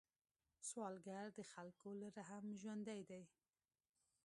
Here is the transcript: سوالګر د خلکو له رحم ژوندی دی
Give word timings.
سوالګر 0.69 1.25
د 1.37 1.39
خلکو 1.51 1.89
له 2.01 2.07
رحم 2.17 2.45
ژوندی 2.61 3.01
دی 3.09 3.23